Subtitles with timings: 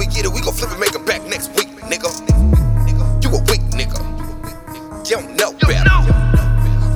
[0.00, 2.08] we get it, we gon' flip it, make it back next week, nigga.
[3.22, 4.00] You a weak nigga.
[5.04, 5.92] You don't know better.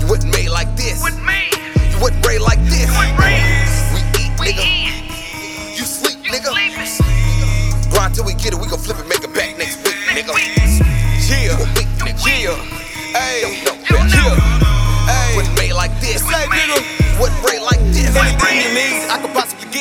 [0.00, 1.04] You wasn't made like this.
[1.04, 2.88] You wasn't raised like this.
[3.92, 4.64] We eat, nigga.
[5.76, 6.48] You sleep, nigga.
[7.90, 10.53] Grind till we get it, we gon' flip it, make it back next week, nigga.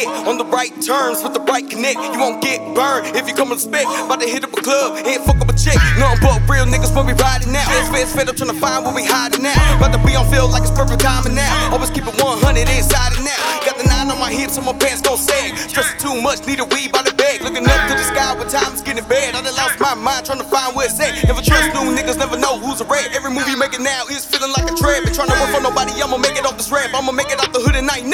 [0.07, 1.99] On the right terms with the right connect.
[1.99, 3.85] You won't get burned if you come to spec.
[3.85, 5.77] About to hit up a club, ain't fuck up a chick.
[5.97, 7.65] Nothing but real niggas when we riding now.
[7.91, 9.57] Feds, fed up trying to find where we hiding now.
[9.77, 11.49] About to be on field like it's perfect timing now.
[11.73, 13.41] Always keep it 100 inside and out.
[13.65, 15.57] Got the nine on my hips and my pants gon' sag.
[15.57, 17.41] Stressing too much, need a weed by the bag.
[17.41, 19.33] Looking up to the sky when time's getting bad.
[19.33, 21.17] I done lost my mind trying to find where it's at.
[21.25, 23.09] Never trust new niggas, never know who's a rat.
[23.17, 25.01] Every move you making now is feeling like a trap.
[25.01, 26.93] Ain't trying to work for nobody, I'ma make it off this rap.
[26.93, 28.11] I'ma make it out the hood and night ain't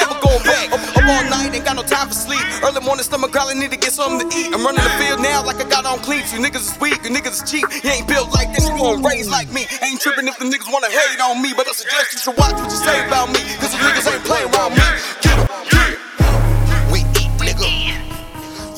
[1.90, 2.40] time for sleep.
[2.62, 4.54] Early morning, stomach growling, need to get something to eat.
[4.54, 6.32] I'm running the field now like I got on cleats.
[6.32, 7.66] You niggas is weak, you niggas is cheap.
[7.82, 9.66] You ain't built like this, you won't raise like me.
[9.82, 12.54] Ain't tripping if the niggas wanna hate on me, but I suggest you should watch
[12.54, 13.42] what you say about me.
[13.58, 14.86] Cause the niggas ain't playing around me.
[15.20, 16.90] Get 'em, get 'em.
[16.94, 17.66] We eat, nigga.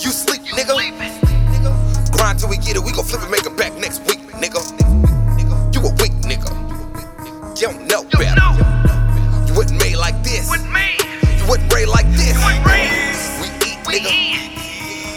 [0.00, 0.74] You sleep, nigga.
[2.16, 4.64] Grind till we get it, we gon' flip it, make it back next week, nigga.
[5.74, 6.50] You a weak nigga.
[7.60, 8.40] You don't know better.
[9.46, 10.48] You wasn't made like this.
[10.48, 13.01] You wasn't raised like this.
[13.92, 14.08] Nigga.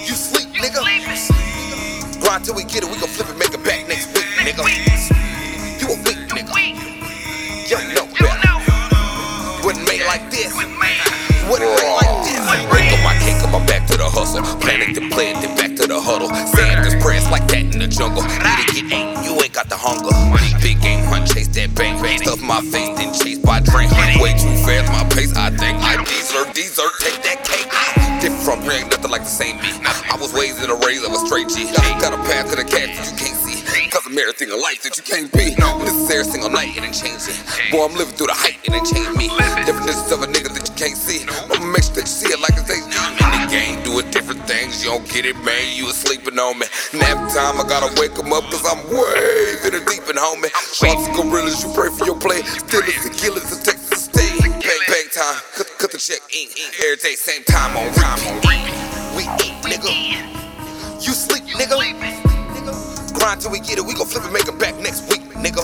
[0.04, 0.84] You sleep, nigga.
[2.20, 4.68] Grind till we get it, we gon' flip it, make it back next week, nigga.
[5.80, 6.52] You a weak nigga.
[7.72, 8.56] You know better.
[9.56, 10.52] You wasn't made like this.
[10.54, 10.92] What me?
[11.40, 12.44] You wasn't raised like this.
[12.68, 14.44] Break up my cake, I'm back to the hustle.
[14.60, 16.28] Planning to play it, then back to the huddle.
[16.28, 18.24] Saying this prayers like that in the jungle.
[18.24, 20.12] Need to get eight, you ain't got the hunger.
[20.62, 21.96] Big game hunt, chase that bang.
[22.20, 23.92] Stuff my face, then chase by drink.
[24.20, 25.80] Way too fast, my pace, I think.
[25.80, 27.35] I deserve, deserve, take that
[30.26, 31.70] was raised in a raise of a straight G.
[32.02, 33.62] Got a path to the cash that you can't see.
[33.94, 35.54] Cause I'm everything in life that you can't be.
[35.86, 37.38] This is every single night, and it ain't changing.
[37.70, 39.30] Boy, I'm living through the hype, it ain't changing me.
[39.70, 41.22] Definitions of a nigga that you can't see.
[41.30, 44.42] I'ma make sure that you see it like it's they in the game, doing different
[44.50, 44.82] things.
[44.82, 45.62] You don't get it, man.
[45.78, 46.66] You was sleeping on me.
[46.98, 50.50] Nap time, I gotta wake 'em up, cause I'm way in the deep and homie.
[50.74, 52.42] Shots of gorillas, you pray for your play.
[52.66, 54.34] Still it's the killers, the Texas stay.
[54.42, 56.50] Bang, bang time, cut, cut the check in.
[56.82, 58.95] Every day, same time on time on We
[59.64, 59.92] nigga.
[61.06, 63.14] You sleep, nigga.
[63.14, 65.64] Grind till we get it, we gon' flip it, make it back next week, nigga.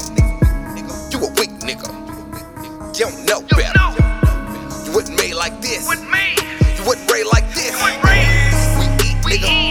[1.12, 1.88] You a weak nigga.
[2.98, 3.92] You don't know better.
[4.86, 5.84] You wasn't made like this.
[5.84, 7.76] You wasn't raised like this.
[7.84, 9.71] We eat, We